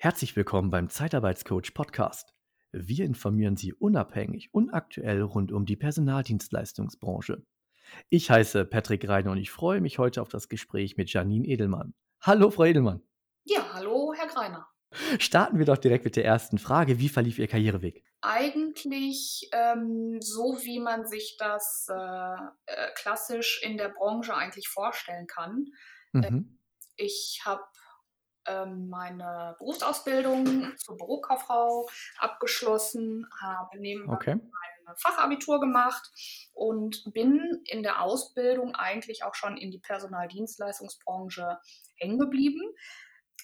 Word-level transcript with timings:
Herzlich 0.00 0.36
willkommen 0.36 0.70
beim 0.70 0.90
Zeitarbeitscoach 0.90 1.74
Podcast. 1.74 2.32
Wir 2.70 3.04
informieren 3.04 3.56
Sie 3.56 3.74
unabhängig 3.74 4.54
und 4.54 4.70
aktuell 4.70 5.22
rund 5.22 5.50
um 5.50 5.66
die 5.66 5.74
Personaldienstleistungsbranche. 5.74 7.44
Ich 8.08 8.30
heiße 8.30 8.64
Patrick 8.64 9.08
Reiner 9.08 9.32
und 9.32 9.38
ich 9.38 9.50
freue 9.50 9.80
mich 9.80 9.98
heute 9.98 10.22
auf 10.22 10.28
das 10.28 10.48
Gespräch 10.48 10.96
mit 10.96 11.12
Janine 11.12 11.48
Edelmann. 11.48 11.94
Hallo, 12.20 12.52
Frau 12.52 12.66
Edelmann. 12.66 13.02
Ja, 13.42 13.72
hallo, 13.72 14.14
Herr 14.16 14.28
Greiner. 14.28 14.68
Starten 15.18 15.58
wir 15.58 15.66
doch 15.66 15.78
direkt 15.78 16.04
mit 16.04 16.14
der 16.14 16.24
ersten 16.24 16.58
Frage. 16.58 17.00
Wie 17.00 17.08
verlief 17.08 17.40
Ihr 17.40 17.48
Karriereweg? 17.48 18.04
Eigentlich 18.20 19.50
ähm, 19.52 20.20
so, 20.20 20.60
wie 20.62 20.78
man 20.78 21.06
sich 21.06 21.36
das 21.40 21.88
äh, 21.90 22.36
äh, 22.66 22.92
klassisch 22.94 23.60
in 23.64 23.76
der 23.76 23.88
Branche 23.88 24.32
eigentlich 24.36 24.68
vorstellen 24.68 25.26
kann. 25.26 25.66
Mhm. 26.12 26.60
Ich 26.94 27.42
habe 27.44 27.64
ähm, 27.64 27.77
meine 28.66 29.56
Berufsausbildung 29.58 30.76
zur 30.76 30.96
Bürokauffrau 30.96 31.88
abgeschlossen, 32.18 33.26
habe 33.40 33.78
nebenbei 33.78 34.14
Okay. 34.14 34.32
ein 34.32 34.96
Fachabitur 34.96 35.60
gemacht 35.60 36.10
und 36.52 37.02
bin 37.12 37.62
in 37.66 37.82
der 37.82 38.02
Ausbildung 38.02 38.74
eigentlich 38.74 39.24
auch 39.24 39.34
schon 39.34 39.56
in 39.56 39.70
die 39.70 39.80
Personaldienstleistungsbranche 39.80 41.58
hängen 41.96 42.18
geblieben 42.18 42.62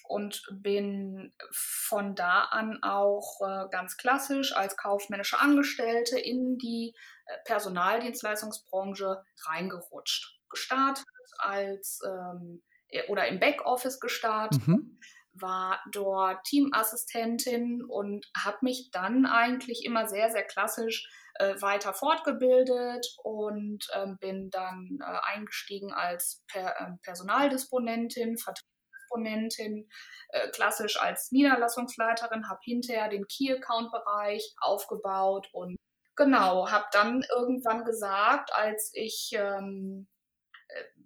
und 0.07 0.43
bin 0.51 1.33
von 1.51 2.15
da 2.15 2.43
an 2.43 2.81
auch 2.83 3.41
äh, 3.41 3.67
ganz 3.69 3.97
klassisch 3.97 4.55
als 4.55 4.77
kaufmännische 4.77 5.39
Angestellte 5.39 6.19
in 6.19 6.57
die 6.57 6.95
äh, 7.25 7.37
Personaldienstleistungsbranche 7.45 9.23
reingerutscht. 9.45 10.39
Gestartet 10.49 11.05
als 11.39 12.01
ähm, 12.05 12.61
äh, 12.63 12.74
oder 13.07 13.27
im 13.27 13.39
Backoffice 13.39 13.99
gestartet 13.99 14.67
Mhm. 14.67 14.99
war 15.33 15.81
dort 15.91 16.43
Teamassistentin 16.45 17.83
und 17.83 18.25
habe 18.37 18.57
mich 18.61 18.89
dann 18.91 19.25
eigentlich 19.25 19.83
immer 19.85 20.07
sehr, 20.07 20.31
sehr 20.31 20.43
klassisch 20.43 21.09
äh, 21.35 21.61
weiter 21.61 21.93
fortgebildet 21.93 23.05
und 23.23 23.85
ähm, 23.93 24.17
bin 24.19 24.49
dann 24.49 24.99
äh, 25.01 25.33
eingestiegen 25.33 25.91
als 25.93 26.43
per, 26.47 26.75
ähm, 26.79 26.99
Personaldisponentin, 27.03 28.37
Vertriebsdisponentin, 28.37 29.89
äh, 30.29 30.49
klassisch 30.51 30.99
als 31.01 31.31
Niederlassungsleiterin, 31.31 32.49
habe 32.49 32.59
hinterher 32.63 33.09
den 33.09 33.25
Key-Account-Bereich 33.27 34.53
aufgebaut 34.61 35.49
und 35.51 35.75
genau, 36.15 36.69
habe 36.71 36.85
dann 36.91 37.23
irgendwann 37.35 37.83
gesagt, 37.83 38.51
als 38.53 38.91
ich 38.93 39.31
ähm, 39.33 40.07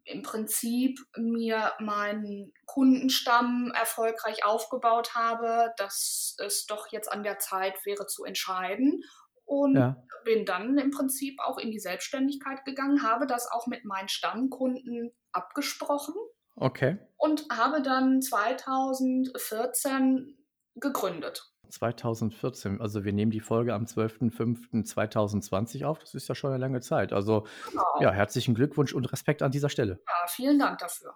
im 0.10 0.24
Prinzip 0.24 1.00
mir 1.18 1.74
meinen 1.80 2.52
Kundenstamm 2.66 3.72
erfolgreich 3.76 4.44
aufgebaut 4.44 5.16
habe, 5.16 5.72
dass 5.78 6.36
es 6.40 6.66
doch 6.66 6.92
jetzt 6.92 7.10
an 7.12 7.24
der 7.24 7.40
Zeit 7.40 7.86
wäre 7.86 8.08
zu 8.08 8.26
entscheiden. 8.26 9.02
Und 9.46 9.76
Ja. 9.76 9.96
bin 10.26 10.46
dann 10.46 10.78
im 10.78 10.92
Prinzip 10.92 11.40
auch 11.44 11.58
in 11.58 11.72
die 11.72 11.80
Selbstständigkeit 11.80 12.66
gegangen, 12.66 13.04
habe 13.04 13.26
das 13.28 13.50
auch 13.52 13.68
mit 13.68 13.86
meinen 13.86 14.10
Stammkunden 14.10 15.12
abgesprochen 15.32 16.16
Okay. 16.56 16.98
und 17.18 17.46
habe 17.52 17.82
dann 17.82 18.22
2014 18.22 20.38
gegründet. 20.76 21.52
2014. 21.70 22.81
Also 22.81 23.03
wir 23.03 23.14
nehmen 23.14 23.31
die 23.31 23.39
Folge 23.39 23.73
am 23.73 23.86
12.05.2020 23.86 25.86
auf. 25.86 26.00
Das 26.00 26.16
ist 26.16 26.28
ja 26.28 26.36
schon 26.36 26.52
eine 26.52 26.59
lange 26.59 26.81
Zeit. 26.81 27.14
Also 27.14 27.45
Genau. 27.70 27.84
ja, 28.00 28.11
herzlichen 28.11 28.55
Glückwunsch 28.55 28.94
und 28.94 29.11
Respekt 29.11 29.42
an 29.42 29.52
dieser 29.52 29.70
Stelle. 29.70 29.99
Ja, 30.08 30.27
vielen 30.27 30.60
Dank 30.60 30.80
dafür. 30.80 31.16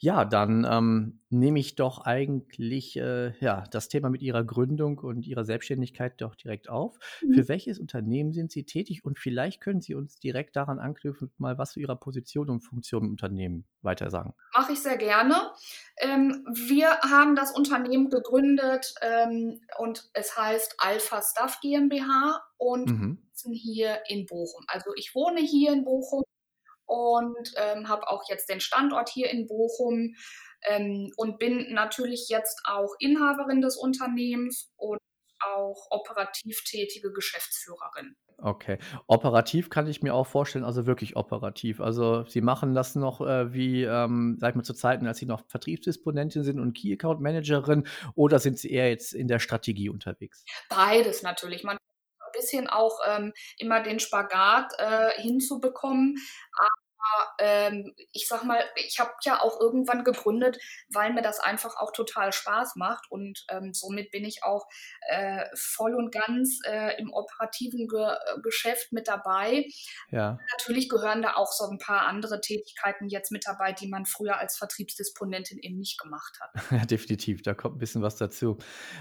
Ja, 0.00 0.24
dann 0.26 0.66
ähm, 0.70 1.20
nehme 1.30 1.58
ich 1.58 1.76
doch 1.76 2.00
eigentlich 2.04 2.96
äh, 2.96 3.32
ja, 3.40 3.64
das 3.70 3.88
Thema 3.88 4.10
mit 4.10 4.20
Ihrer 4.22 4.44
Gründung 4.44 4.98
und 4.98 5.26
Ihrer 5.26 5.44
Selbstständigkeit 5.44 6.20
doch 6.20 6.34
direkt 6.34 6.68
auf. 6.68 6.98
Mhm. 7.22 7.42
Für 7.42 7.48
welches 7.48 7.78
Unternehmen 7.78 8.32
sind 8.32 8.50
Sie 8.52 8.64
tätig? 8.64 9.04
Und 9.04 9.18
vielleicht 9.18 9.60
können 9.60 9.80
Sie 9.80 9.94
uns 9.94 10.16
direkt 10.16 10.56
daran 10.56 10.78
anknüpfen, 10.78 11.28
und 11.28 11.40
mal 11.40 11.56
was 11.58 11.72
zu 11.72 11.80
Ihrer 11.80 11.96
Position 11.96 12.50
und 12.50 12.60
Funktion 12.60 13.04
im 13.04 13.10
Unternehmen 13.12 13.64
weiter 13.80 14.10
sagen. 14.10 14.34
Mache 14.54 14.72
ich 14.72 14.82
sehr 14.82 14.98
gerne. 14.98 15.52
Ähm, 15.96 16.44
wir 16.52 16.98
haben 17.00 17.36
das 17.36 17.52
Unternehmen 17.52 18.10
gegründet 18.10 18.94
ähm, 19.00 19.60
und 19.78 20.10
es 20.12 20.36
heißt 20.36 20.74
Alpha 20.78 21.22
Stuff 21.22 21.60
GmbH 21.60 22.42
und 22.58 22.90
Mhm. 22.90 23.16
sitzen 23.32 23.54
hier 23.54 24.02
in 24.08 24.26
Bochum. 24.26 24.64
Also 24.68 24.90
ich 24.94 25.14
wohne 25.14 25.40
hier 25.40 25.72
in 25.72 25.84
Bochum 25.84 26.22
und 26.92 27.52
ähm, 27.56 27.88
habe 27.88 28.08
auch 28.08 28.28
jetzt 28.28 28.48
den 28.48 28.60
Standort 28.60 29.08
hier 29.08 29.30
in 29.30 29.46
Bochum 29.46 30.14
ähm, 30.68 31.10
und 31.16 31.38
bin 31.38 31.72
natürlich 31.72 32.28
jetzt 32.28 32.60
auch 32.64 32.94
Inhaberin 32.98 33.62
des 33.62 33.76
Unternehmens 33.76 34.70
und 34.76 34.98
auch 35.44 35.86
operativ 35.90 36.62
tätige 36.64 37.12
Geschäftsführerin. 37.12 38.16
Okay. 38.38 38.78
Operativ 39.06 39.70
kann 39.70 39.86
ich 39.86 40.02
mir 40.02 40.14
auch 40.14 40.26
vorstellen, 40.26 40.64
also 40.64 40.86
wirklich 40.86 41.16
operativ. 41.16 41.80
Also 41.80 42.24
Sie 42.26 42.40
machen 42.40 42.74
das 42.74 42.94
noch 42.94 43.20
äh, 43.20 43.52
wie, 43.52 43.84
ähm, 43.84 44.36
sag 44.40 44.50
ich 44.50 44.56
mal, 44.56 44.64
zu 44.64 44.74
Zeiten, 44.74 45.06
als 45.06 45.18
Sie 45.18 45.26
noch 45.26 45.42
Vertriebsdisponentin 45.48 46.42
sind 46.42 46.58
und 46.58 46.74
Key 46.74 46.92
Account 46.92 47.20
Managerin 47.20 47.86
oder 48.14 48.38
sind 48.38 48.58
Sie 48.58 48.70
eher 48.70 48.88
jetzt 48.88 49.14
in 49.14 49.28
der 49.28 49.38
Strategie 49.38 49.88
unterwegs? 49.88 50.44
Beides 50.68 51.22
natürlich. 51.22 51.62
Man 51.62 51.76
versucht 51.76 52.26
ein 52.26 52.40
bisschen 52.40 52.66
auch 52.68 52.98
ähm, 53.08 53.32
immer 53.58 53.80
den 53.80 54.00
Spagat 54.00 54.72
äh, 54.78 55.10
hinzubekommen. 55.20 56.16
Aber 57.12 57.32
ähm, 57.38 57.94
ich 58.12 58.26
sag 58.28 58.44
mal, 58.44 58.62
ich 58.76 58.98
habe 59.00 59.12
ja 59.24 59.40
auch 59.40 59.60
irgendwann 59.60 60.04
gegründet, 60.04 60.58
weil 60.92 61.12
mir 61.12 61.22
das 61.22 61.40
einfach 61.40 61.76
auch 61.76 61.92
total 61.92 62.32
Spaß 62.32 62.76
macht 62.76 63.10
und 63.10 63.44
ähm, 63.48 63.72
somit 63.74 64.10
bin 64.10 64.24
ich 64.24 64.44
auch 64.44 64.66
äh, 65.08 65.44
voll 65.54 65.94
und 65.94 66.12
ganz 66.12 66.60
äh, 66.66 67.00
im 67.00 67.12
operativen 67.12 67.88
Ge 67.88 68.02
äh, 68.02 68.40
Geschäft 68.42 68.92
mit 68.92 69.08
dabei. 69.08 69.66
Ja. 70.10 70.38
Natürlich 70.58 70.88
gehören 70.88 71.22
da 71.22 71.34
auch 71.34 71.52
so 71.52 71.64
ein 71.68 71.78
paar 71.78 72.02
andere 72.06 72.40
Tätigkeiten 72.40 73.08
jetzt 73.08 73.30
mit 73.30 73.46
dabei, 73.46 73.72
die 73.72 73.88
man 73.88 74.06
früher 74.06 74.38
als 74.38 74.56
Vertriebsdisponentin 74.56 75.58
eben 75.58 75.78
nicht 75.78 75.98
gemacht 76.00 76.38
hat. 76.40 76.50
Ja, 76.72 76.86
definitiv, 76.86 77.42
da 77.42 77.52
kommt 77.54 77.76
ein 77.76 77.78
bisschen 77.78 78.02
was 78.02 78.16
dazu. 78.16 78.56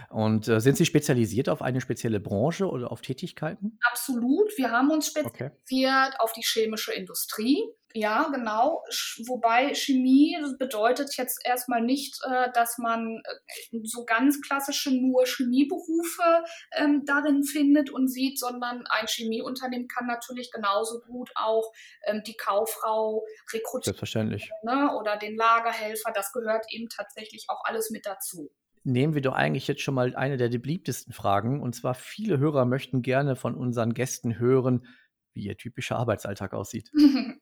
Und 0.09 0.47
äh, 0.47 0.59
sind 0.59 0.75
Sie 0.78 0.85
spezialisiert 0.85 1.47
auf 1.47 1.61
eine 1.61 1.79
spezielle 1.79 2.19
Branche 2.19 2.67
oder 2.67 2.91
auf 2.91 3.01
Tätigkeiten? 3.01 3.79
Absolut. 3.89 4.51
Wir 4.57 4.72
haben 4.72 4.91
uns 4.91 5.16
Okay. 5.16 5.51
spezialisiert 5.51 6.19
auf 6.19 6.33
die 6.33 6.41
chemische 6.43 6.93
Industrie. 6.93 7.63
Ja, 7.94 8.29
genau. 8.34 8.84
Wobei 9.28 9.74
Chemie 9.74 10.38
bedeutet 10.57 11.16
jetzt 11.18 11.41
erstmal 11.46 11.81
nicht, 11.81 12.19
äh, 12.24 12.50
dass 12.53 12.78
man 12.78 13.22
äh, 13.24 13.79
so 13.84 14.06
ganz 14.06 14.41
klassische 14.41 14.91
nur 14.91 15.25
Chemieberufe 15.25 16.44
ähm, 16.75 17.03
darin 17.06 17.44
findet 17.44 17.90
und 17.90 18.07
sieht, 18.07 18.40
sondern 18.40 18.85
ein 18.88 19.07
Chemieunternehmen 19.07 19.88
kann 19.88 20.07
natürlich 20.07 20.52
genauso 20.52 21.02
gut 21.02 21.31
auch 21.35 21.72
ähm, 22.06 22.22
die 22.25 22.35
Kauffrau 22.35 23.25
rekrutieren 23.53 23.84
Selbstverständlich. 23.84 24.50
ne, 24.63 24.96
oder 24.97 25.18
den 25.18 25.35
Lagerhelfer. 25.35 26.12
Das 26.13 26.31
gehört 26.31 26.66
eben 26.69 26.88
tatsächlich 26.90 27.46
auch 27.50 27.63
alles 27.66 27.90
mit 27.91 28.06
dazu. 28.06 28.52
Nehmen 28.84 29.13
wir 29.13 29.22
doch 29.22 29.34
eigentlich 29.34 29.68
jetzt 29.68 29.81
schon 29.81 29.94
mal 29.94 30.16
eine 30.16 30.38
der 30.38 30.50
beliebtesten 30.50 31.13
Fragen. 31.13 31.62
Und 31.62 31.75
zwar 31.75 31.94
viele 31.94 32.40
Hörer 32.40 32.66
möchten 32.66 33.02
gerne 33.03 33.35
von 33.35 33.56
unseren 33.56 33.94
Gästen 33.94 34.40
hören, 34.40 34.88
wie 35.34 35.44
ihr 35.46 35.58
typischer 35.58 35.97
Arbeitsalltag 35.97 36.53
aussieht. 36.53 36.92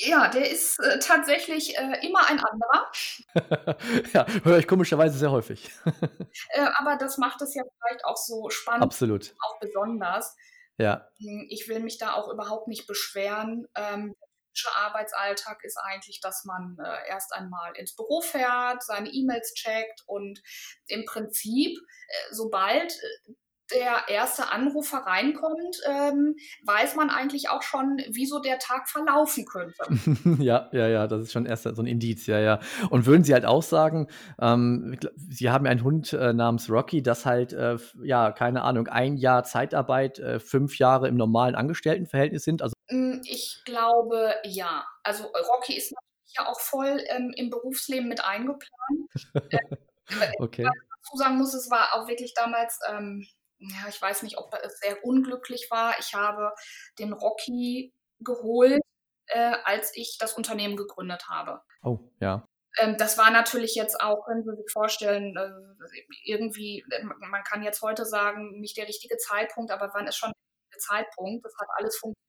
Ja, 0.00 0.28
der 0.28 0.48
ist 0.48 0.78
äh, 0.78 0.98
tatsächlich 1.00 1.76
äh, 1.76 2.06
immer 2.06 2.28
ein 2.28 2.38
anderer. 2.38 2.92
ja, 4.12 4.26
höre 4.44 4.58
ich 4.58 4.68
komischerweise 4.68 5.18
sehr 5.18 5.30
häufig. 5.32 5.70
Äh, 6.50 6.68
aber 6.76 6.96
das 6.96 7.18
macht 7.18 7.42
es 7.42 7.54
ja 7.54 7.62
vielleicht 7.64 8.04
auch 8.04 8.16
so 8.16 8.48
spannend, 8.48 8.84
Absolut. 8.84 9.34
auch 9.40 9.58
besonders. 9.58 10.36
Ja. 10.76 11.08
Hm, 11.18 11.46
Ich 11.50 11.68
will 11.68 11.80
mich 11.80 11.98
da 11.98 12.12
auch 12.14 12.32
überhaupt 12.32 12.68
nicht 12.68 12.86
beschweren. 12.86 13.66
Ähm, 13.74 14.14
der 14.14 14.28
typische 14.44 14.76
Arbeitsalltag 14.76 15.64
ist 15.64 15.78
eigentlich, 15.78 16.20
dass 16.20 16.44
man 16.44 16.76
äh, 16.78 17.08
erst 17.08 17.32
einmal 17.32 17.76
ins 17.76 17.96
Büro 17.96 18.20
fährt, 18.20 18.82
seine 18.84 19.08
E-Mails 19.10 19.52
checkt 19.54 20.02
und 20.06 20.40
im 20.86 21.04
Prinzip, 21.06 21.76
äh, 21.76 22.34
sobald 22.34 22.92
äh, 22.92 23.32
der 23.72 24.08
erste 24.08 24.50
Anrufer 24.50 24.98
reinkommt, 24.98 25.76
ähm, 25.86 26.36
weiß 26.64 26.96
man 26.96 27.10
eigentlich 27.10 27.50
auch 27.50 27.62
schon, 27.62 27.98
wie 28.08 28.26
so 28.26 28.38
der 28.40 28.58
Tag 28.58 28.88
verlaufen 28.88 29.44
könnte. 29.44 29.82
ja, 30.42 30.68
ja, 30.72 30.88
ja, 30.88 31.06
das 31.06 31.22
ist 31.22 31.32
schon 31.32 31.46
erst 31.46 31.64
so 31.64 31.82
ein 31.82 31.86
Indiz, 31.86 32.26
ja, 32.26 32.38
ja. 32.38 32.60
Und 32.90 33.06
würden 33.06 33.24
Sie 33.24 33.34
halt 33.34 33.44
auch 33.44 33.62
sagen, 33.62 34.08
ähm, 34.40 34.98
Sie 35.16 35.50
haben 35.50 35.64
ja 35.64 35.70
einen 35.70 35.84
Hund 35.84 36.12
äh, 36.12 36.32
namens 36.32 36.70
Rocky, 36.70 37.02
das 37.02 37.26
halt, 37.26 37.52
äh, 37.52 37.76
ja, 38.02 38.32
keine 38.32 38.62
Ahnung, 38.62 38.88
ein 38.88 39.16
Jahr 39.16 39.44
Zeitarbeit, 39.44 40.18
äh, 40.18 40.40
fünf 40.40 40.78
Jahre 40.78 41.08
im 41.08 41.16
normalen 41.16 41.54
Angestelltenverhältnis 41.54 42.44
sind. 42.44 42.62
Also, 42.62 42.74
Mm, 42.90 43.20
Ich 43.24 43.62
glaube, 43.64 44.34
ja. 44.44 44.84
Also 45.02 45.24
Rocky 45.24 45.76
ist 45.76 45.92
natürlich 45.92 46.34
ja 46.38 46.46
auch 46.48 46.60
voll 46.60 47.02
ähm, 47.08 47.32
im 47.36 47.50
Berufsleben 47.50 48.08
mit 48.08 48.24
eingeplant. 48.24 48.68
Äh, 50.10 50.32
okay. 50.38 50.64
was 50.64 50.72
ich 50.74 50.88
dazu 51.04 51.16
sagen 51.18 51.36
muss, 51.36 51.52
es 51.52 51.70
war 51.70 51.92
auch 51.92 52.08
wirklich 52.08 52.32
damals, 52.32 52.78
ähm, 52.88 53.26
ja, 53.58 53.88
ich 53.88 54.00
weiß 54.00 54.22
nicht, 54.22 54.38
ob 54.38 54.54
es 54.62 54.78
sehr 54.80 55.04
unglücklich 55.04 55.68
war. 55.70 55.94
Ich 55.98 56.14
habe 56.14 56.52
den 56.98 57.12
Rocky 57.12 57.92
geholt, 58.20 58.80
äh, 59.26 59.56
als 59.64 59.92
ich 59.96 60.16
das 60.18 60.34
Unternehmen 60.34 60.76
gegründet 60.76 61.28
habe. 61.28 61.60
Oh, 61.82 61.98
ja. 62.20 62.44
Ähm, 62.78 62.96
das 62.98 63.18
war 63.18 63.30
natürlich 63.30 63.74
jetzt 63.74 64.00
auch, 64.00 64.24
können 64.24 64.44
Sie 64.44 64.54
sich 64.56 64.70
vorstellen, 64.72 65.36
äh, 65.36 66.04
irgendwie, 66.24 66.84
man 67.02 67.42
kann 67.42 67.62
jetzt 67.62 67.82
heute 67.82 68.04
sagen, 68.04 68.60
nicht 68.60 68.76
der 68.76 68.88
richtige 68.88 69.16
Zeitpunkt, 69.16 69.70
aber 69.70 69.90
wann 69.94 70.06
ist 70.06 70.16
schon 70.16 70.32
der 70.72 70.78
Zeitpunkt? 70.78 71.44
Das 71.44 71.54
hat 71.58 71.68
alles 71.76 71.96
funktioniert 71.96 72.28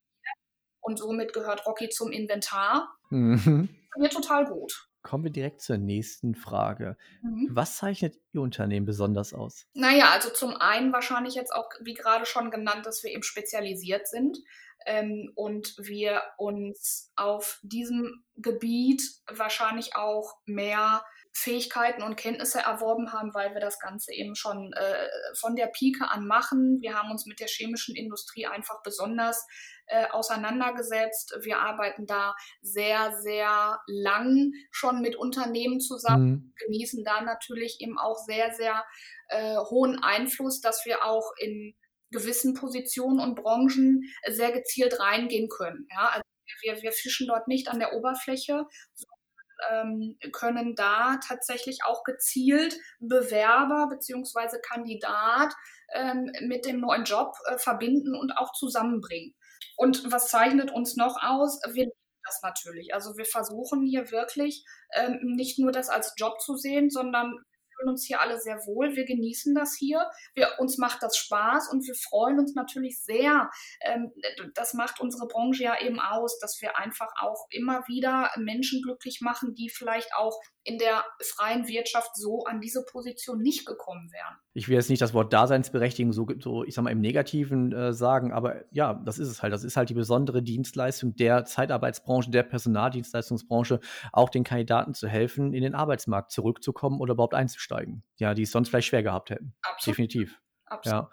und 0.82 0.98
somit 0.98 1.34
gehört 1.34 1.66
Rocky 1.66 1.90
zum 1.90 2.12
Inventar. 2.12 2.96
Mhm. 3.10 3.70
Mir 3.98 4.10
total 4.10 4.46
gut. 4.46 4.89
Kommen 5.02 5.24
wir 5.24 5.32
direkt 5.32 5.62
zur 5.62 5.78
nächsten 5.78 6.36
Frage. 6.36 6.98
Mhm. 7.22 7.50
Was 7.52 7.78
zeichnet 7.78 8.18
Ihr 8.34 8.42
Unternehmen 8.42 8.86
besonders 8.86 9.34
aus? 9.34 9.66
Naja, 9.74 10.12
also 10.12 10.30
zum 10.30 10.56
einen 10.56 10.92
wahrscheinlich 10.92 11.36
jetzt 11.36 11.54
auch, 11.54 11.70
wie 11.82 11.94
gerade 11.94 12.26
schon 12.26 12.52
genannt, 12.52 12.86
dass 12.86 13.04
wir 13.04 13.12
eben 13.12 13.24
spezialisiert 13.24 14.08
sind 14.08 14.38
ähm, 14.86 15.32
und 15.36 15.76
wir 15.78 16.22
uns 16.38 17.12
auf 17.16 17.60
diesem 17.64 18.24
Gebiet 18.36 19.02
wahrscheinlich 19.28 19.96
auch 19.96 20.36
mehr 20.46 21.04
Fähigkeiten 21.40 22.04
und 22.04 22.18
Kenntnisse 22.18 22.60
erworben 22.60 23.14
haben, 23.14 23.34
weil 23.34 23.54
wir 23.54 23.62
das 23.62 23.80
Ganze 23.80 24.14
eben 24.14 24.36
schon 24.36 24.74
äh, 24.74 25.08
von 25.40 25.56
der 25.56 25.68
Pike 25.68 26.10
an 26.10 26.28
machen. 26.28 26.80
Wir 26.82 26.96
haben 26.96 27.12
uns 27.12 27.26
mit 27.26 27.40
der 27.40 27.48
chemischen 27.48 27.96
Industrie 27.96 28.46
einfach 28.46 28.82
besonders 28.84 29.46
äh, 29.88 30.08
auseinandergesetzt. 30.10 31.38
Wir 31.42 31.60
arbeiten 31.60 32.06
da 32.06 32.36
sehr, 32.62 33.14
sehr 33.22 33.80
lang 33.88 34.52
schon 34.72 35.02
mit 35.02 35.16
Unternehmen 35.16 35.80
zusammen, 35.80 36.30
mhm. 36.30 36.54
genießen 36.66 37.04
da 37.06 37.22
natürlich 37.22 37.78
eben 37.80 37.98
auch 37.98 38.18
sehr, 38.26 38.54
sehr 38.54 38.84
äh, 39.30 39.58
hohen 39.58 40.00
Einfluss, 40.04 40.60
dass 40.60 40.86
wir 40.86 41.06
auch 41.06 41.32
in 41.38 41.74
gewissen 42.12 42.54
Positionen 42.54 43.20
und 43.20 43.36
Branchen 43.36 44.02
sehr 44.28 44.52
gezielt 44.52 45.00
reingehen 45.00 45.48
können. 45.48 45.88
Ja, 45.92 46.10
also 46.10 46.24
wir, 46.64 46.82
wir 46.82 46.92
fischen 46.92 47.28
dort 47.28 47.48
nicht 47.48 47.70
an 47.70 47.80
der 47.80 47.94
Oberfläche, 47.94 48.66
ähm, 49.72 50.18
können 50.32 50.76
da 50.76 51.18
tatsächlich 51.26 51.80
auch 51.86 52.04
gezielt 52.04 52.78
Bewerber 53.00 53.88
bzw. 53.90 54.60
Kandidat 54.62 55.54
ähm, 55.94 56.32
mit 56.42 56.66
dem 56.66 56.80
neuen 56.80 57.04
Job 57.04 57.34
äh, 57.46 57.58
verbinden 57.58 58.16
und 58.16 58.32
auch 58.34 58.54
zusammenbringen. 58.54 59.36
Und 59.76 60.12
was 60.12 60.30
zeichnet 60.30 60.72
uns 60.72 60.96
noch 60.96 61.18
aus? 61.22 61.60
Wir 61.72 61.88
das 62.30 62.42
natürlich. 62.44 62.94
Also 62.94 63.18
wir 63.18 63.26
versuchen 63.26 63.82
hier 63.86 64.12
wirklich 64.12 64.64
ähm, 64.94 65.20
nicht 65.22 65.60
nur 65.60 65.72
das 65.72 65.90
als 65.90 66.14
Job 66.18 66.40
zu 66.40 66.56
sehen, 66.56 66.90
sondern 66.90 67.36
fühlen 67.80 67.90
uns 67.90 68.06
hier 68.06 68.22
alle 68.22 68.40
sehr 68.40 68.58
wohl. 68.66 68.96
Wir 68.96 69.06
genießen 69.06 69.56
das 69.56 69.76
hier. 69.76 70.10
Wir, 70.34 70.50
uns 70.60 70.78
macht 70.78 71.02
das 71.02 71.18
Spaß 71.18 71.72
und 71.72 71.86
wir 71.88 71.96
freuen 71.96 72.40
uns 72.40 72.54
natürlich 72.56 73.04
sehr. 73.04 73.50
Ähm, 73.82 74.12
das 74.54 74.74
macht 74.74 75.00
unsere 75.00 75.28
Branche 75.28 75.64
ja 75.64 75.82
eben 75.82 76.00
aus, 76.00 76.40
dass 76.40 76.60
wir 76.62 76.78
einfach 76.78 77.12
auch 77.22 77.48
immer 77.50 77.88
wieder 77.88 78.32
Menschen 78.38 78.82
glücklich 78.82 79.22
machen, 79.22 79.56
die 79.56 79.70
vielleicht 79.70 80.14
auch 80.16 80.40
in 80.70 80.78
der 80.78 81.04
freien 81.20 81.68
Wirtschaft 81.68 82.16
so 82.16 82.44
an 82.46 82.62
diese 82.62 82.86
Position 82.86 83.42
nicht 83.42 83.66
gekommen 83.66 84.12
wären. 84.12 84.36
Ich 84.54 84.68
will 84.68 84.76
jetzt 84.76 84.90
nicht 84.90 85.02
das 85.02 85.16
Wort 85.16 85.34
Daseinsberechtigung 85.34 86.14
so, 86.14 86.28
so 86.40 86.64
ich 86.64 86.76
sag 86.76 86.84
mal, 86.84 86.92
im 86.92 87.02
Negativen 87.02 87.72
äh, 87.72 87.92
sagen, 87.92 88.32
aber 88.32 88.66
ja, 88.72 88.94
das 88.94 89.18
ist 89.18 89.30
es 89.30 89.42
halt. 89.42 89.52
Das 89.52 89.64
ist 89.64 89.78
halt 89.78 89.90
die 89.90 89.96
besondere 89.96 90.44
Dienstleistung 90.44 91.16
der 91.16 91.44
Zeitarbeitsbranche, 91.46 92.30
der 92.30 92.44
Personaldienstleistungsbranche, 92.44 93.80
auch 94.14 94.30
den 94.30 94.44
Kandidaten 94.44 94.94
zu 94.94 95.08
helfen, 95.08 95.54
in 95.54 95.64
den 95.64 95.74
Arbeitsmarkt 95.74 96.32
zurückzukommen 96.32 97.00
oder 97.02 97.14
überhaupt 97.14 97.34
einzusteigen. 97.34 98.04
Ja, 98.18 98.36
die 98.36 98.44
es 98.44 98.52
sonst 98.52 98.70
vielleicht 98.70 98.90
schwer 98.90 99.04
gehabt 99.04 99.32
hätten. 99.32 99.56
Absolut. 99.64 99.98
Definitiv. 99.98 100.40
Absolut. 100.66 101.06
Ja. 101.06 101.10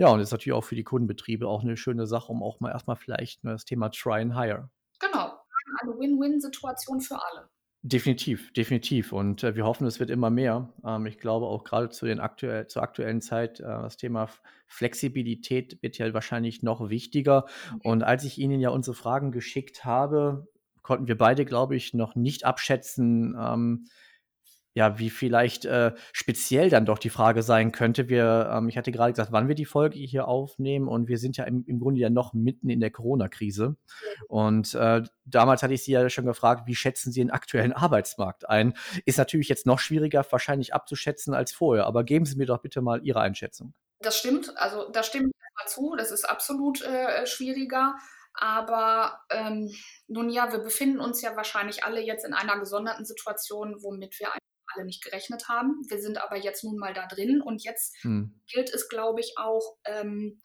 Ja, 0.00 0.08
und 0.10 0.18
das 0.18 0.28
ist 0.28 0.32
natürlich 0.32 0.56
auch 0.56 0.64
für 0.64 0.76
die 0.76 0.84
Kundenbetriebe 0.84 1.48
auch 1.48 1.62
eine 1.62 1.76
schöne 1.76 2.06
Sache, 2.06 2.30
um 2.30 2.42
auch 2.42 2.60
mal 2.60 2.70
erstmal 2.70 2.94
vielleicht 2.94 3.44
das 3.44 3.64
Thema 3.64 3.88
Try 3.90 4.20
and 4.20 4.34
Hire. 4.38 4.70
Genau. 5.00 5.32
Eine 5.80 5.98
Win-Win-Situation 5.98 7.00
für 7.00 7.16
alle. 7.16 7.48
Definitiv, 7.90 8.52
definitiv. 8.52 9.12
Und 9.12 9.42
äh, 9.42 9.56
wir 9.56 9.64
hoffen, 9.64 9.86
es 9.86 9.98
wird 9.98 10.10
immer 10.10 10.28
mehr. 10.28 10.68
Ähm, 10.84 11.06
ich 11.06 11.18
glaube 11.18 11.46
auch 11.46 11.64
gerade 11.64 11.88
zu 11.88 12.04
den 12.04 12.20
aktuell, 12.20 12.66
zur 12.66 12.82
aktuellen 12.82 13.22
Zeit, 13.22 13.60
äh, 13.60 13.62
das 13.62 13.96
Thema 13.96 14.28
Flexibilität 14.66 15.82
wird 15.82 15.96
ja 15.96 16.12
wahrscheinlich 16.12 16.62
noch 16.62 16.90
wichtiger. 16.90 17.46
Und 17.82 18.02
als 18.02 18.24
ich 18.24 18.38
Ihnen 18.38 18.60
ja 18.60 18.68
unsere 18.68 18.94
Fragen 18.94 19.32
geschickt 19.32 19.86
habe, 19.86 20.46
konnten 20.82 21.08
wir 21.08 21.16
beide, 21.16 21.46
glaube 21.46 21.76
ich, 21.76 21.94
noch 21.94 22.14
nicht 22.14 22.44
abschätzen, 22.44 23.34
ähm, 23.40 23.86
ja, 24.74 24.98
wie 24.98 25.10
vielleicht 25.10 25.64
äh, 25.64 25.92
speziell 26.12 26.70
dann 26.70 26.86
doch 26.86 26.98
die 26.98 27.10
Frage 27.10 27.42
sein 27.42 27.72
könnte. 27.72 28.08
Wir, 28.08 28.50
ähm, 28.52 28.68
ich 28.68 28.76
hatte 28.76 28.92
gerade 28.92 29.12
gesagt, 29.12 29.32
wann 29.32 29.48
wir 29.48 29.54
die 29.54 29.64
Folge 29.64 29.98
hier 29.98 30.28
aufnehmen 30.28 30.88
und 30.88 31.08
wir 31.08 31.18
sind 31.18 31.36
ja 31.36 31.44
im, 31.44 31.64
im 31.66 31.80
Grunde 31.80 32.00
ja 32.00 32.10
noch 32.10 32.32
mitten 32.32 32.70
in 32.70 32.80
der 32.80 32.90
Corona-Krise. 32.90 33.76
Und 34.28 34.74
äh, 34.74 35.02
damals 35.24 35.62
hatte 35.62 35.74
ich 35.74 35.82
Sie 35.82 35.92
ja 35.92 36.08
schon 36.08 36.26
gefragt, 36.26 36.66
wie 36.66 36.74
schätzen 36.74 37.12
Sie 37.12 37.20
den 37.20 37.30
aktuellen 37.30 37.72
Arbeitsmarkt 37.72 38.48
ein? 38.48 38.74
Ist 39.04 39.18
natürlich 39.18 39.48
jetzt 39.48 39.66
noch 39.66 39.78
schwieriger 39.78 40.24
wahrscheinlich 40.30 40.74
abzuschätzen 40.74 41.34
als 41.34 41.52
vorher, 41.52 41.86
aber 41.86 42.04
geben 42.04 42.24
Sie 42.24 42.36
mir 42.36 42.46
doch 42.46 42.60
bitte 42.60 42.80
mal 42.80 43.00
Ihre 43.04 43.20
Einschätzung. 43.20 43.74
Das 44.00 44.16
stimmt, 44.16 44.56
also 44.56 44.90
da 44.90 45.02
stimmt 45.02 45.32
mal 45.56 45.66
zu, 45.66 45.96
das 45.96 46.12
ist 46.12 46.24
absolut 46.24 46.82
äh, 46.82 47.26
schwieriger. 47.26 47.96
Aber 48.34 49.20
ähm, 49.30 49.74
nun 50.06 50.30
ja, 50.30 50.52
wir 50.52 50.60
befinden 50.60 51.00
uns 51.00 51.20
ja 51.22 51.34
wahrscheinlich 51.34 51.82
alle 51.82 52.00
jetzt 52.00 52.24
in 52.24 52.34
einer 52.34 52.58
gesonderten 52.60 53.04
Situation, 53.04 53.82
womit 53.82 54.20
wir 54.20 54.28
alle 54.78 54.86
nicht 54.86 55.02
gerechnet 55.02 55.48
haben. 55.48 55.82
Wir 55.88 56.00
sind 56.00 56.18
aber 56.18 56.36
jetzt 56.36 56.64
nun 56.64 56.76
mal 56.76 56.94
da 56.94 57.06
drin 57.06 57.42
und 57.42 57.64
jetzt 57.64 57.96
hm. 58.02 58.40
gilt 58.46 58.72
es, 58.72 58.88
glaube 58.88 59.20
ich, 59.20 59.34
auch 59.36 59.76
ähm, 59.84 60.40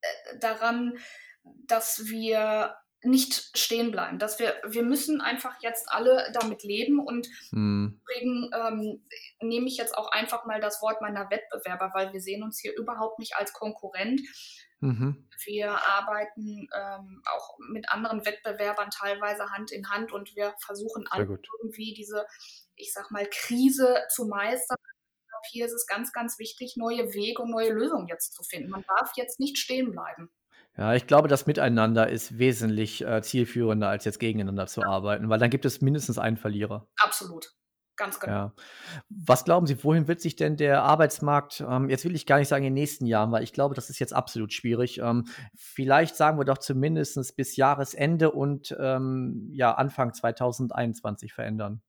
äh, 0.00 0.38
daran, 0.40 0.98
dass 1.66 2.06
wir 2.06 2.76
nicht 3.02 3.56
stehen 3.56 3.92
bleiben, 3.92 4.18
dass 4.18 4.40
wir, 4.40 4.56
wir 4.66 4.82
müssen 4.82 5.20
einfach 5.20 5.62
jetzt 5.62 5.86
alle 5.88 6.32
damit 6.32 6.64
leben 6.64 6.98
und 6.98 7.28
hm. 7.50 8.00
deswegen 8.08 8.50
ähm, 8.52 9.06
nehme 9.40 9.68
ich 9.68 9.76
jetzt 9.76 9.96
auch 9.96 10.10
einfach 10.10 10.46
mal 10.46 10.60
das 10.60 10.82
Wort 10.82 11.00
meiner 11.00 11.30
Wettbewerber, 11.30 11.92
weil 11.94 12.12
wir 12.12 12.20
sehen 12.20 12.42
uns 12.42 12.58
hier 12.58 12.76
überhaupt 12.76 13.20
nicht 13.20 13.36
als 13.36 13.52
Konkurrent. 13.52 14.20
Mhm. 14.80 15.28
Wir 15.44 15.70
arbeiten 15.70 16.68
ähm, 16.74 17.22
auch 17.24 17.58
mit 17.70 17.90
anderen 17.90 18.24
Wettbewerbern 18.24 18.90
teilweise 18.90 19.50
Hand 19.50 19.72
in 19.72 19.88
Hand 19.90 20.12
und 20.12 20.34
wir 20.36 20.54
versuchen 20.58 21.06
alle 21.10 21.24
irgendwie 21.24 21.94
diese 21.94 22.26
ich 22.78 22.92
sag 22.92 23.10
mal, 23.10 23.26
Krise 23.30 23.96
zu 24.08 24.26
meistern. 24.26 24.78
Ich 24.80 25.28
glaube, 25.28 25.46
hier 25.50 25.66
ist 25.66 25.72
es 25.72 25.86
ganz, 25.86 26.12
ganz 26.12 26.38
wichtig, 26.38 26.74
neue 26.76 27.12
Wege 27.12 27.42
und 27.42 27.50
neue 27.50 27.72
Lösungen 27.72 28.06
jetzt 28.08 28.34
zu 28.34 28.42
finden. 28.42 28.70
Man 28.70 28.84
darf 28.98 29.12
jetzt 29.16 29.38
nicht 29.40 29.58
stehen 29.58 29.92
bleiben. 29.92 30.30
Ja, 30.76 30.94
ich 30.94 31.06
glaube, 31.06 31.26
das 31.26 31.46
Miteinander 31.46 32.08
ist 32.08 32.38
wesentlich 32.38 33.04
äh, 33.04 33.20
zielführender, 33.20 33.88
als 33.88 34.04
jetzt 34.04 34.20
gegeneinander 34.20 34.68
zu 34.68 34.80
ja. 34.80 34.86
arbeiten, 34.86 35.28
weil 35.28 35.40
dann 35.40 35.50
gibt 35.50 35.64
es 35.64 35.80
mindestens 35.80 36.18
einen 36.18 36.36
Verlierer. 36.36 36.88
Absolut. 37.02 37.52
Ganz 37.98 38.20
genau. 38.20 38.32
Ja. 38.32 38.52
Was 39.10 39.44
glauben 39.44 39.66
Sie, 39.66 39.82
wohin 39.82 40.06
wird 40.06 40.20
sich 40.20 40.36
denn 40.36 40.56
der 40.56 40.84
Arbeitsmarkt, 40.84 41.64
ähm, 41.68 41.90
jetzt 41.90 42.04
will 42.04 42.14
ich 42.14 42.26
gar 42.26 42.38
nicht 42.38 42.46
sagen 42.46 42.64
in 42.64 42.70
den 42.70 42.80
nächsten 42.80 43.06
Jahren, 43.06 43.32
weil 43.32 43.42
ich 43.42 43.52
glaube, 43.52 43.74
das 43.74 43.90
ist 43.90 43.98
jetzt 43.98 44.14
absolut 44.14 44.52
schwierig. 44.52 44.98
Ähm, 44.98 45.26
vielleicht 45.56 46.14
sagen 46.14 46.38
wir 46.38 46.44
doch 46.44 46.58
zumindest 46.58 47.36
bis 47.36 47.56
Jahresende 47.56 48.30
und 48.30 48.74
ähm, 48.78 49.50
ja, 49.52 49.74
Anfang 49.74 50.14
2021 50.14 51.32
verändern. 51.32 51.82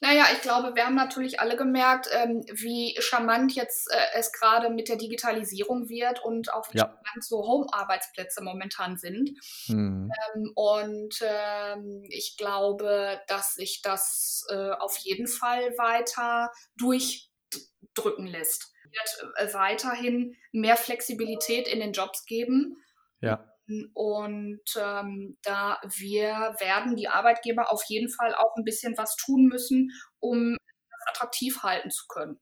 Naja, 0.00 0.26
ich 0.32 0.40
glaube, 0.40 0.74
wir 0.74 0.84
haben 0.84 0.94
natürlich 0.94 1.40
alle 1.40 1.56
gemerkt, 1.56 2.08
ähm, 2.12 2.44
wie 2.52 2.96
charmant 3.00 3.54
jetzt 3.54 3.90
äh, 3.92 4.18
es 4.18 4.32
gerade 4.32 4.70
mit 4.70 4.88
der 4.88 4.96
Digitalisierung 4.96 5.88
wird 5.88 6.24
und 6.24 6.52
auch 6.52 6.72
wie 6.72 6.78
ja. 6.78 6.86
charmant 6.86 7.24
so 7.24 7.46
Home-Arbeitsplätze 7.46 8.42
momentan 8.42 8.96
sind. 8.96 9.30
Hm. 9.66 10.10
Ähm, 10.34 10.52
und 10.54 11.14
ähm, 11.22 12.04
ich 12.08 12.36
glaube, 12.36 13.20
dass 13.28 13.54
sich 13.54 13.80
das 13.82 14.44
äh, 14.50 14.70
auf 14.72 14.96
jeden 14.98 15.28
Fall 15.28 15.76
weiter 15.78 16.50
durchdrücken 16.76 18.26
lässt. 18.26 18.72
Es 19.04 19.22
wird 19.22 19.36
äh, 19.36 19.54
weiterhin 19.54 20.36
mehr 20.52 20.76
Flexibilität 20.76 21.68
in 21.68 21.80
den 21.80 21.92
Jobs 21.92 22.24
geben. 22.24 22.76
Ja. 23.20 23.49
Und 23.94 24.60
ähm, 24.76 25.38
da 25.42 25.78
wir 25.96 26.54
werden 26.60 26.96
die 26.96 27.08
Arbeitgeber 27.08 27.72
auf 27.72 27.82
jeden 27.88 28.10
Fall 28.10 28.34
auch 28.34 28.56
ein 28.56 28.64
bisschen 28.64 28.96
was 28.96 29.16
tun 29.16 29.46
müssen, 29.46 29.90
um 30.18 30.56
das 30.90 31.14
attraktiv 31.14 31.62
halten 31.62 31.90
zu 31.90 32.04
können. 32.08 32.40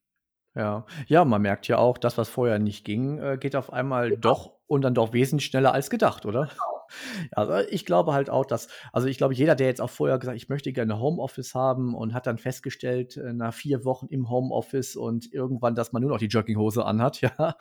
Ja, 0.54 0.86
ja, 1.06 1.24
man 1.24 1.42
merkt 1.42 1.68
ja 1.68 1.78
auch, 1.78 1.98
das, 1.98 2.18
was 2.18 2.28
vorher 2.28 2.58
nicht 2.58 2.84
ging, 2.84 3.18
äh, 3.18 3.38
geht 3.38 3.54
auf 3.54 3.72
einmal 3.72 4.10
genau. 4.10 4.20
doch 4.20 4.58
und 4.66 4.82
dann 4.82 4.94
doch 4.94 5.12
wesentlich 5.12 5.46
schneller 5.46 5.72
als 5.72 5.88
gedacht, 5.88 6.26
oder? 6.26 6.46
Genau. 6.46 6.77
Also 7.32 7.54
ich 7.70 7.84
glaube 7.84 8.12
halt 8.12 8.30
auch, 8.30 8.46
dass, 8.46 8.68
also 8.92 9.08
ich 9.08 9.18
glaube, 9.18 9.34
jeder, 9.34 9.54
der 9.54 9.66
jetzt 9.66 9.80
auch 9.80 9.90
vorher 9.90 10.18
gesagt, 10.18 10.36
ich 10.36 10.48
möchte 10.48 10.72
gerne 10.72 10.98
Homeoffice 10.98 11.54
haben 11.54 11.94
und 11.94 12.14
hat 12.14 12.26
dann 12.26 12.38
festgestellt, 12.38 13.16
äh, 13.16 13.32
nach 13.32 13.54
vier 13.54 13.84
Wochen 13.84 14.06
im 14.06 14.28
Homeoffice 14.28 14.96
und 14.96 15.32
irgendwann, 15.32 15.74
dass 15.74 15.92
man 15.92 16.02
nur 16.02 16.10
noch 16.10 16.18
die 16.18 16.26
Jogginghose 16.26 16.84
anhat, 16.84 17.20
ja, 17.20 17.56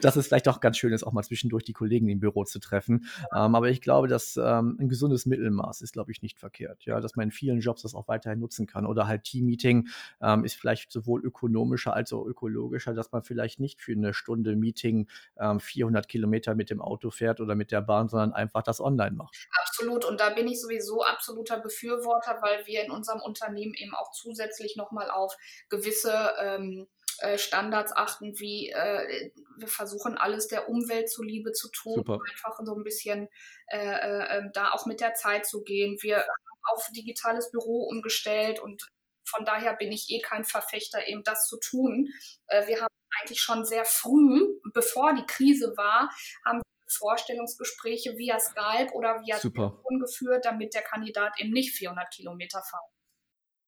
dass 0.00 0.16
es 0.16 0.26
vielleicht 0.26 0.48
auch 0.48 0.60
ganz 0.60 0.76
schön 0.76 0.92
ist, 0.92 1.04
auch 1.04 1.12
mal 1.12 1.22
zwischendurch 1.22 1.64
die 1.64 1.72
Kollegen 1.72 2.08
im 2.08 2.20
Büro 2.20 2.44
zu 2.44 2.58
treffen. 2.58 3.06
Ähm, 3.34 3.54
aber 3.54 3.70
ich 3.70 3.80
glaube, 3.80 4.08
dass 4.08 4.36
ähm, 4.36 4.76
ein 4.80 4.88
gesundes 4.88 5.26
Mittelmaß 5.26 5.82
ist, 5.82 5.92
glaube 5.92 6.12
ich, 6.12 6.22
nicht 6.22 6.38
verkehrt, 6.38 6.84
ja, 6.84 7.00
dass 7.00 7.16
man 7.16 7.24
in 7.24 7.30
vielen 7.30 7.60
Jobs 7.60 7.82
das 7.82 7.94
auch 7.94 8.08
weiterhin 8.08 8.38
nutzen 8.38 8.66
kann. 8.66 8.86
Oder 8.86 9.06
halt 9.06 9.24
Teammeeting 9.24 9.88
ähm, 10.20 10.44
ist 10.44 10.54
vielleicht 10.54 10.92
sowohl 10.92 11.24
ökonomischer 11.24 11.94
als 11.94 12.12
auch 12.12 12.24
ökologischer, 12.24 12.94
dass 12.94 13.12
man 13.12 13.22
vielleicht 13.22 13.60
nicht 13.60 13.80
für 13.80 13.92
eine 13.92 14.14
Stunde 14.14 14.56
Meeting 14.56 15.08
ähm, 15.38 15.60
400 15.60 16.08
Kilometer 16.08 16.54
mit 16.54 16.70
dem 16.70 16.80
Auto 16.80 17.10
fährt 17.10 17.40
oder 17.40 17.54
mit 17.54 17.72
der 17.72 17.80
Bahn, 17.80 18.08
sondern 18.08 18.31
einfach 18.32 18.62
das 18.62 18.80
online 18.80 19.16
macht. 19.16 19.36
Absolut. 19.62 20.04
Und 20.04 20.20
da 20.20 20.30
bin 20.30 20.48
ich 20.48 20.60
sowieso 20.60 21.02
absoluter 21.02 21.60
Befürworter, 21.60 22.38
weil 22.42 22.66
wir 22.66 22.84
in 22.84 22.90
unserem 22.90 23.20
Unternehmen 23.20 23.74
eben 23.74 23.94
auch 23.94 24.10
zusätzlich 24.12 24.76
nochmal 24.76 25.10
auf 25.10 25.34
gewisse 25.68 26.32
ähm, 26.38 26.88
äh, 27.18 27.38
Standards 27.38 27.92
achten, 27.94 28.38
wie 28.38 28.70
äh, 28.70 29.30
wir 29.56 29.68
versuchen 29.68 30.16
alles 30.16 30.48
der 30.48 30.68
Umwelt 30.68 31.10
zuliebe 31.10 31.52
zu 31.52 31.70
tun, 31.70 31.94
Super. 31.96 32.18
einfach 32.30 32.58
so 32.64 32.74
ein 32.74 32.82
bisschen 32.82 33.28
äh, 33.68 33.78
äh, 33.78 34.38
ähm, 34.38 34.50
da 34.54 34.72
auch 34.72 34.86
mit 34.86 35.00
der 35.00 35.14
Zeit 35.14 35.46
zu 35.46 35.62
gehen. 35.62 35.98
Wir 36.00 36.18
haben 36.18 36.62
auf 36.72 36.88
digitales 36.94 37.50
Büro 37.50 37.84
umgestellt 37.84 38.60
und 38.60 38.88
von 39.24 39.44
daher 39.44 39.74
bin 39.74 39.92
ich 39.92 40.10
eh 40.10 40.20
kein 40.20 40.44
Verfechter, 40.44 41.06
eben 41.06 41.22
das 41.22 41.46
zu 41.46 41.58
tun. 41.58 42.08
Äh, 42.48 42.66
wir 42.66 42.80
haben 42.80 42.88
eigentlich 43.20 43.40
schon 43.40 43.64
sehr 43.64 43.84
früh, 43.84 44.58
bevor 44.72 45.14
die 45.14 45.26
Krise 45.26 45.74
war, 45.76 46.10
haben 46.44 46.60
Vorstellungsgespräche 46.96 48.16
via 48.16 48.38
Skype 48.38 48.92
oder 48.94 49.20
via. 49.24 49.38
Telefon 49.38 50.00
geführt, 50.00 50.44
damit 50.44 50.74
der 50.74 50.82
Kandidat 50.82 51.32
eben 51.38 51.50
nicht 51.52 51.74
400 51.74 52.10
Kilometer 52.10 52.62
fahren 52.62 52.90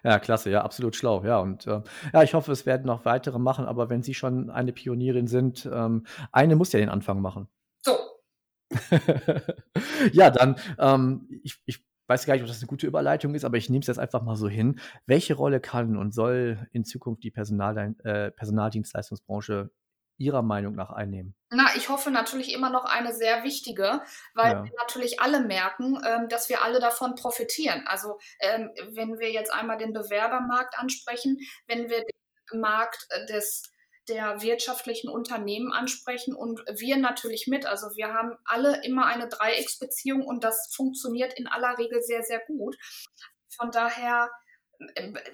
ja, 0.04 0.18
klasse, 0.18 0.50
ja, 0.50 0.62
absolut 0.62 0.94
schlau. 0.94 1.24
Ja, 1.24 1.38
und 1.38 1.66
äh, 1.66 1.80
ja, 2.12 2.22
ich 2.22 2.34
hoffe, 2.34 2.52
es 2.52 2.66
werden 2.66 2.84
noch 2.84 3.06
weitere 3.06 3.38
machen, 3.38 3.64
aber 3.64 3.88
wenn 3.88 4.02
Sie 4.02 4.12
schon 4.14 4.50
eine 4.50 4.72
Pionierin 4.72 5.26
sind, 5.26 5.68
ähm, 5.72 6.04
eine 6.30 6.56
muss 6.56 6.72
ja 6.72 6.78
den 6.78 6.90
Anfang 6.90 7.22
machen. 7.22 7.48
So. 7.82 7.96
ja, 10.12 10.30
dann, 10.30 10.56
ähm, 10.78 11.26
ich, 11.42 11.58
ich 11.64 11.82
weiß 12.06 12.26
gar 12.26 12.34
nicht, 12.34 12.42
ob 12.42 12.48
das 12.48 12.58
eine 12.58 12.66
gute 12.66 12.86
Überleitung 12.86 13.34
ist, 13.34 13.46
aber 13.46 13.56
ich 13.56 13.70
nehme 13.70 13.80
es 13.80 13.86
jetzt 13.86 13.98
einfach 13.98 14.22
mal 14.22 14.36
so 14.36 14.46
hin. 14.46 14.78
Welche 15.06 15.34
Rolle 15.34 15.58
kann 15.60 15.96
und 15.96 16.12
soll 16.12 16.68
in 16.72 16.84
Zukunft 16.84 17.24
die 17.24 17.32
äh, 17.34 18.30
Personaldienstleistungsbranche 18.30 19.70
Ihrer 20.16 20.42
Meinung 20.42 20.74
nach 20.74 20.90
einnehmen? 20.90 21.34
Na, 21.50 21.66
ich 21.76 21.88
hoffe 21.88 22.10
natürlich 22.10 22.52
immer 22.52 22.70
noch 22.70 22.84
eine 22.84 23.12
sehr 23.12 23.44
wichtige, 23.44 24.02
weil 24.34 24.52
ja. 24.52 24.64
wir 24.64 24.72
natürlich 24.78 25.20
alle 25.20 25.40
merken, 25.40 26.00
ähm, 26.04 26.28
dass 26.28 26.48
wir 26.48 26.62
alle 26.62 26.80
davon 26.80 27.14
profitieren. 27.14 27.84
Also 27.86 28.18
ähm, 28.40 28.70
wenn 28.92 29.18
wir 29.18 29.30
jetzt 29.32 29.52
einmal 29.52 29.78
den 29.78 29.92
Bewerbermarkt 29.92 30.78
ansprechen, 30.78 31.38
wenn 31.66 31.88
wir 31.88 32.04
den 32.52 32.60
Markt 32.60 33.06
äh, 33.10 33.26
des 33.26 33.62
der 34.08 34.42
wirtschaftlichen 34.42 35.08
Unternehmen 35.08 35.72
ansprechen 35.72 36.34
und 36.34 36.60
wir 36.78 36.96
natürlich 36.96 37.46
mit. 37.46 37.64
Also 37.66 37.96
wir 37.96 38.12
haben 38.12 38.36
alle 38.44 38.84
immer 38.84 39.06
eine 39.06 39.28
Dreiecksbeziehung 39.28 40.26
und 40.26 40.44
das 40.44 40.70
funktioniert 40.74 41.32
in 41.38 41.46
aller 41.46 41.78
Regel 41.78 42.02
sehr, 42.02 42.22
sehr 42.22 42.40
gut. 42.46 42.76
Von 43.48 43.70
daher 43.70 44.30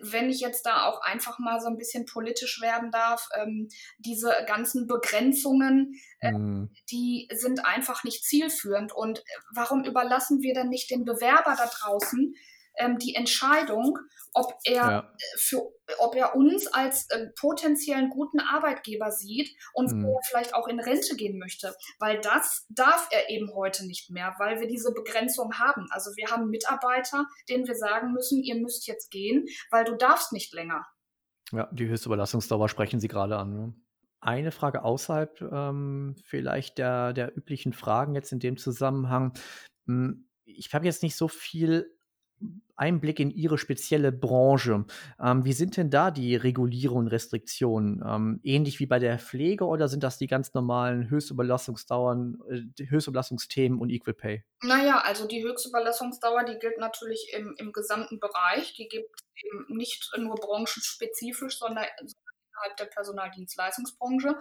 wenn 0.00 0.30
ich 0.30 0.40
jetzt 0.40 0.66
da 0.66 0.84
auch 0.84 1.00
einfach 1.02 1.38
mal 1.38 1.60
so 1.60 1.68
ein 1.68 1.76
bisschen 1.76 2.06
politisch 2.06 2.60
werden 2.60 2.90
darf, 2.90 3.28
ähm, 3.40 3.68
diese 3.98 4.32
ganzen 4.46 4.86
Begrenzungen, 4.86 5.94
äh, 6.20 6.32
mm. 6.32 6.70
die 6.90 7.28
sind 7.32 7.64
einfach 7.64 8.04
nicht 8.04 8.24
zielführend. 8.24 8.92
Und 8.92 9.24
warum 9.52 9.84
überlassen 9.84 10.42
wir 10.42 10.54
denn 10.54 10.68
nicht 10.68 10.90
den 10.90 11.04
Bewerber 11.04 11.56
da 11.56 11.66
draußen, 11.66 12.34
ähm, 12.76 12.98
die 12.98 13.14
Entscheidung, 13.14 13.98
ob 14.34 14.52
er, 14.64 14.74
ja. 14.74 14.98
Äh, 15.00 15.38
für, 15.38 15.62
ob 15.98 16.14
er 16.14 16.36
uns 16.36 16.66
als 16.68 17.08
äh, 17.10 17.28
potenziellen 17.38 18.10
guten 18.10 18.40
Arbeitgeber 18.40 19.10
sieht 19.10 19.50
und 19.72 19.92
mhm. 19.92 20.04
wo 20.04 20.16
er 20.16 20.22
vielleicht 20.28 20.54
auch 20.54 20.68
in 20.68 20.80
Rente 20.80 21.16
gehen 21.16 21.38
möchte. 21.38 21.74
Weil 21.98 22.20
das 22.20 22.66
darf 22.68 23.08
er 23.10 23.30
eben 23.30 23.52
heute 23.54 23.86
nicht 23.86 24.10
mehr, 24.10 24.34
weil 24.38 24.60
wir 24.60 24.68
diese 24.68 24.92
Begrenzung 24.92 25.58
haben. 25.58 25.86
Also 25.90 26.10
wir 26.16 26.30
haben 26.30 26.50
Mitarbeiter, 26.50 27.26
denen 27.48 27.66
wir 27.66 27.74
sagen 27.74 28.12
müssen, 28.12 28.42
ihr 28.42 28.56
müsst 28.56 28.86
jetzt 28.86 29.10
gehen, 29.10 29.46
weil 29.70 29.84
du 29.84 29.96
darfst 29.96 30.32
nicht 30.32 30.52
länger. 30.52 30.86
Ja, 31.52 31.68
die 31.72 31.88
höchste 31.88 32.08
Überlassungsdauer 32.08 32.68
sprechen 32.68 33.00
Sie 33.00 33.08
gerade 33.08 33.36
an. 33.36 33.56
Ne? 33.56 33.74
Eine 34.20 34.52
Frage 34.52 34.84
außerhalb 34.84 35.40
ähm, 35.40 36.14
vielleicht 36.24 36.78
der, 36.78 37.12
der 37.12 37.36
üblichen 37.36 37.72
Fragen 37.72 38.14
jetzt 38.14 38.32
in 38.32 38.38
dem 38.38 38.56
Zusammenhang. 38.56 39.32
Hm, 39.86 40.28
ich 40.44 40.72
habe 40.74 40.84
jetzt 40.84 41.02
nicht 41.02 41.16
so 41.16 41.26
viel 41.26 41.90
Einblick 42.76 43.20
in 43.20 43.30
Ihre 43.30 43.58
spezielle 43.58 44.10
Branche. 44.10 44.86
Ähm, 45.22 45.44
wie 45.44 45.52
sind 45.52 45.76
denn 45.76 45.90
da 45.90 46.10
die 46.10 46.34
Regulierungen 46.34 47.06
und 47.06 47.12
Restriktionen? 47.12 48.02
Ähm, 48.06 48.40
ähnlich 48.42 48.80
wie 48.80 48.86
bei 48.86 48.98
der 48.98 49.18
Pflege 49.18 49.66
oder 49.66 49.88
sind 49.88 50.02
das 50.02 50.16
die 50.16 50.26
ganz 50.26 50.54
normalen 50.54 51.10
Höchstüberlassungsdauern, 51.10 52.38
äh, 52.48 52.86
Höchstüberlassungsthemen 52.86 53.78
und 53.78 53.90
Equal 53.90 54.14
Pay? 54.14 54.44
Naja, 54.62 55.02
also 55.04 55.26
die 55.26 55.42
Höchstüberlassungsdauer, 55.44 56.44
die 56.44 56.58
gilt 56.58 56.78
natürlich 56.78 57.32
im, 57.36 57.54
im 57.58 57.72
gesamten 57.72 58.18
Bereich. 58.18 58.74
Die 58.74 58.88
gibt 58.88 59.20
eben 59.44 59.76
nicht 59.76 60.10
nur 60.18 60.36
branchenspezifisch, 60.36 61.58
sondern 61.58 61.84
innerhalb 61.98 62.76
der 62.78 62.86
Personaldienstleistungsbranche 62.86 64.36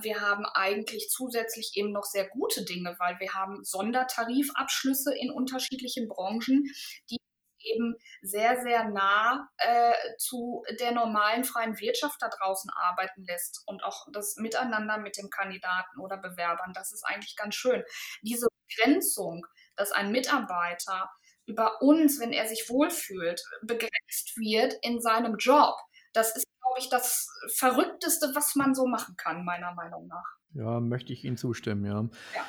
wir 0.00 0.20
haben 0.20 0.44
eigentlich 0.46 1.08
zusätzlich 1.10 1.72
eben 1.74 1.92
noch 1.92 2.04
sehr 2.04 2.28
gute 2.28 2.64
Dinge, 2.64 2.94
weil 2.98 3.18
wir 3.20 3.32
haben 3.32 3.64
Sondertarifabschlüsse 3.64 5.14
in 5.16 5.30
unterschiedlichen 5.30 6.08
Branchen, 6.08 6.64
die 7.10 7.16
eben 7.64 7.96
sehr, 8.22 8.60
sehr 8.62 8.88
nah 8.88 9.48
äh, 9.58 9.92
zu 10.18 10.64
der 10.80 10.92
normalen 10.92 11.44
freien 11.44 11.78
Wirtschaft 11.78 12.20
da 12.20 12.28
draußen 12.28 12.70
arbeiten 12.74 13.24
lässt 13.24 13.62
und 13.66 13.84
auch 13.84 14.06
das 14.12 14.36
Miteinander 14.36 14.98
mit 14.98 15.16
dem 15.16 15.30
Kandidaten 15.30 16.00
oder 16.00 16.16
Bewerbern. 16.16 16.72
Das 16.74 16.92
ist 16.92 17.04
eigentlich 17.04 17.36
ganz 17.36 17.54
schön. 17.54 17.82
Diese 18.22 18.48
Begrenzung, 18.68 19.46
dass 19.76 19.92
ein 19.92 20.12
Mitarbeiter 20.12 21.10
über 21.46 21.82
uns, 21.82 22.20
wenn 22.20 22.32
er 22.32 22.46
sich 22.46 22.68
wohlfühlt, 22.68 23.42
begrenzt 23.62 24.36
wird 24.36 24.74
in 24.82 25.00
seinem 25.00 25.36
Job, 25.36 25.74
das 26.12 26.36
ist 26.36 26.46
ich, 26.82 26.90
das 26.90 27.28
Verrückteste, 27.54 28.32
was 28.34 28.54
man 28.56 28.74
so 28.74 28.86
machen 28.86 29.16
kann, 29.16 29.44
meiner 29.44 29.72
Meinung 29.74 30.06
nach. 30.06 30.36
Ja, 30.54 30.80
möchte 30.80 31.12
ich 31.12 31.24
Ihnen 31.24 31.36
zustimmen, 31.36 31.84
ja. 31.84 32.08
ja. 32.34 32.44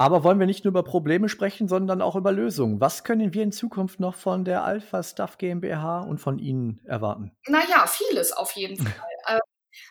Aber 0.00 0.24
wollen 0.24 0.38
wir 0.40 0.46
nicht 0.46 0.64
nur 0.64 0.70
über 0.70 0.82
Probleme 0.82 1.28
sprechen, 1.28 1.68
sondern 1.68 2.00
auch 2.00 2.16
über 2.16 2.32
Lösungen? 2.32 2.80
Was 2.80 3.04
können 3.04 3.34
wir 3.34 3.42
in 3.42 3.52
Zukunft 3.52 4.00
noch 4.00 4.14
von 4.14 4.46
der 4.46 4.64
Alpha 4.64 5.02
Stuff 5.02 5.36
GmbH 5.36 6.00
und 6.00 6.18
von 6.18 6.38
Ihnen 6.38 6.80
erwarten? 6.86 7.32
Naja, 7.46 7.86
vieles 7.86 8.32
auf 8.32 8.52
jeden 8.52 8.76
Fall. 8.76 8.92
Äh, 9.26 9.38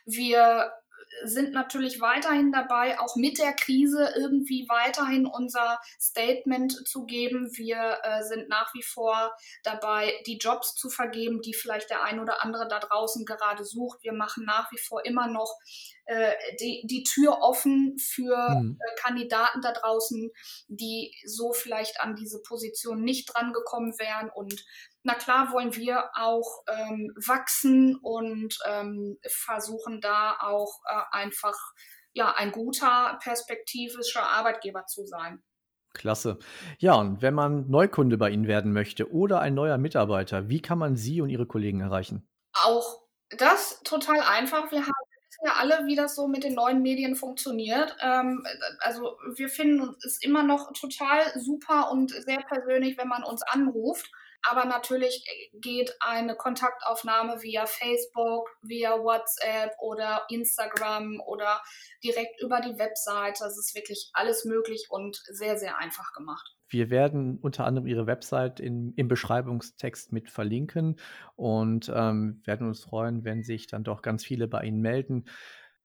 wir 0.08 0.72
sind 1.24 1.52
natürlich 1.52 2.02
weiterhin 2.02 2.52
dabei, 2.52 3.00
auch 3.00 3.16
mit 3.16 3.40
der 3.40 3.54
Krise 3.54 4.14
irgendwie 4.16 4.66
weiterhin 4.70 5.26
unser 5.26 5.80
Statement 6.00 6.88
zu 6.88 7.06
geben. 7.06 7.50
Wir 7.56 8.00
äh, 8.04 8.24
sind 8.24 8.50
nach 8.50 8.74
wie 8.74 8.84
vor 8.84 9.36
dabei, 9.64 10.14
die 10.26 10.38
Jobs 10.38 10.76
zu 10.76 10.90
vergeben, 10.90 11.42
die 11.42 11.54
vielleicht 11.54 11.90
der 11.90 12.04
ein 12.04 12.20
oder 12.20 12.44
andere 12.44 12.68
da 12.68 12.80
draußen 12.80 13.26
gerade 13.26 13.64
sucht. 13.64 14.04
Wir 14.04 14.14
machen 14.14 14.46
nach 14.46 14.72
wie 14.72 14.80
vor 14.80 15.06
immer 15.06 15.28
noch 15.28 15.58
äh, 16.10 16.34
die, 16.60 16.82
die 16.86 17.04
Tür 17.04 17.38
offen 17.42 17.96
für 18.00 18.36
mhm. 18.50 18.80
äh, 18.82 19.00
Kandidaten 19.00 19.62
da 19.62 19.74
draußen, 19.74 20.32
die 20.68 21.13
so 21.24 21.54
vielleicht 21.54 22.01
an 22.01 22.16
diese 22.16 22.42
Position 22.42 23.04
nicht 23.04 23.32
drangekommen 23.32 23.94
wären 24.00 24.32
und 24.34 24.66
na 25.04 25.13
klar 25.13 25.54
wollen 25.54 25.75
wir 25.75 26.10
auch 26.16 26.63
ähm, 26.68 27.13
wachsen 27.28 27.96
und 28.01 28.58
ähm, 28.66 29.20
versuchen 29.28 30.01
da 30.01 30.38
auch 30.42 30.80
äh, 30.86 31.01
einfach 31.12 31.56
ja 32.13 32.34
ein 32.36 32.51
guter 32.51 33.20
perspektivischer 33.22 34.24
Arbeitgeber 34.24 34.88
zu 34.88 35.06
sein. 35.06 35.44
Klasse. 35.94 36.39
Ja, 36.80 36.96
und 36.96 37.22
wenn 37.22 37.36
man 37.36 37.70
Neukunde 37.70 38.18
bei 38.18 38.32
Ihnen 38.32 38.48
werden 38.48 38.74
möchte 38.74 39.12
oder 39.12 39.42
ein 39.42 39.54
neuer 39.54 39.78
Mitarbeiter, 39.78 40.50
wie 40.50 40.62
kann 40.62 40.80
man 40.80 40.96
Sie 40.96 41.22
und 41.22 41.30
Ihre 41.30 41.46
Kollegen 41.46 41.82
erreichen? 41.82 42.28
Auch 42.54 43.04
das 43.38 43.82
total 43.84 44.22
einfach. 44.22 44.72
Wir 44.72 44.82
haben 44.82 45.09
ja 45.43 45.53
alle, 45.58 45.86
wie 45.86 45.96
das 45.96 46.15
so 46.15 46.27
mit 46.27 46.43
den 46.43 46.53
neuen 46.53 46.81
Medien 46.81 47.15
funktioniert. 47.15 47.96
Ähm, 48.01 48.46
also 48.79 49.17
wir 49.36 49.50
finden 49.50 49.96
es 50.05 50.22
immer 50.22 50.43
noch 50.43 50.72
total 50.74 51.22
super 51.39 51.91
und 51.91 52.12
sehr 52.12 52.41
persönlich, 52.48 52.98
wenn 52.98 53.08
man 53.08 53.24
uns 53.24 53.41
anruft. 53.43 54.12
Aber 54.48 54.65
natürlich 54.65 55.25
geht 55.53 55.96
eine 56.00 56.36
Kontaktaufnahme 56.36 57.41
via 57.41 57.65
Facebook, 57.65 58.50
via 58.62 59.00
WhatsApp 59.00 59.75
oder 59.79 60.25
Instagram 60.29 61.22
oder 61.25 61.62
direkt 62.03 62.41
über 62.41 62.62
die 62.62 62.77
Webseite. 62.77 63.43
Das 63.43 63.58
ist 63.58 63.75
wirklich 63.75 64.10
alles 64.13 64.46
möglich 64.46 64.88
und 64.89 65.17
sehr, 65.27 65.58
sehr 65.58 65.77
einfach 65.77 66.13
gemacht. 66.13 66.55
Wir 66.69 66.89
werden 66.89 67.39
unter 67.41 67.65
anderem 67.65 67.88
Ihre 67.88 68.05
Website 68.05 68.60
in, 68.60 68.93
im 68.96 69.08
Beschreibungstext 69.08 70.13
mit 70.13 70.29
verlinken 70.29 71.00
und 71.36 71.91
ähm, 71.93 72.41
werden 72.46 72.67
uns 72.67 72.84
freuen, 72.84 73.24
wenn 73.24 73.43
sich 73.43 73.67
dann 73.67 73.84
doch 73.84 74.03
ganz 74.03 74.24
viele 74.24 74.48
bei 74.48 74.62
Ihnen 74.62 74.79
melden. 74.79 75.25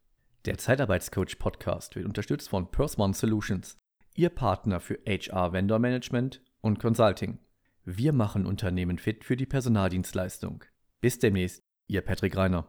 Der 0.45 0.57
Zeitarbeitscoach 0.57 1.39
Podcast 1.39 1.95
wird 1.95 2.05
unterstützt 2.05 2.49
von 2.49 2.69
Persmon 2.69 3.13
Solutions, 3.13 3.77
Ihr 4.15 4.29
Partner 4.29 4.79
für 4.79 4.99
HR 5.07 5.53
Vendor 5.53 5.79
Management 5.79 6.41
und 6.59 6.79
Consulting. 6.79 7.39
Wir 7.85 8.13
machen 8.13 8.45
Unternehmen 8.45 8.97
fit 8.97 9.23
für 9.23 9.37
die 9.37 9.45
Personaldienstleistung. 9.45 10.65
Bis 11.03 11.19
demnächst, 11.19 11.61
Ihr 11.87 11.99
Patrick 11.99 12.37
Reiner. 12.37 12.65